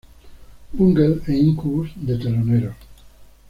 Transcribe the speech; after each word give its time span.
Bungle 0.73 1.09
e 1.29 1.33
Incubus 1.47 1.89
de 2.07 2.15
teloneros. 2.21 2.75